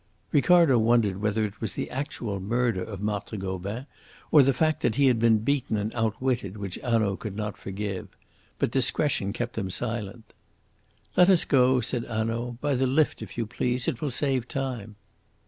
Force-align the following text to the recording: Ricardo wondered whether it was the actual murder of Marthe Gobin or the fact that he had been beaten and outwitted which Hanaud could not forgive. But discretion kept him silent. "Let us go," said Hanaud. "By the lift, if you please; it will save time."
Ricardo 0.31 0.79
wondered 0.79 1.21
whether 1.21 1.45
it 1.45 1.61
was 1.61 1.75
the 1.75 1.87
actual 1.91 2.39
murder 2.39 2.83
of 2.83 3.03
Marthe 3.03 3.37
Gobin 3.37 3.85
or 4.31 4.41
the 4.41 4.51
fact 4.51 4.81
that 4.81 4.95
he 4.95 5.05
had 5.05 5.19
been 5.19 5.37
beaten 5.37 5.77
and 5.77 5.93
outwitted 5.93 6.57
which 6.57 6.79
Hanaud 6.83 7.17
could 7.17 7.35
not 7.35 7.55
forgive. 7.55 8.07
But 8.57 8.71
discretion 8.71 9.31
kept 9.31 9.59
him 9.59 9.69
silent. 9.69 10.33
"Let 11.15 11.29
us 11.29 11.45
go," 11.45 11.81
said 11.81 12.05
Hanaud. 12.05 12.57
"By 12.61 12.73
the 12.73 12.87
lift, 12.87 13.21
if 13.21 13.37
you 13.37 13.45
please; 13.45 13.87
it 13.87 14.01
will 14.01 14.09
save 14.09 14.47
time." 14.47 14.95